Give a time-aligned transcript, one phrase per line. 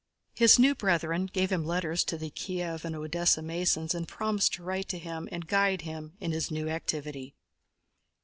[0.33, 4.63] His new brethren gave him letters to the Kiev and Odessa Masons and promised to
[4.63, 7.35] write to him and guide him in his new activity.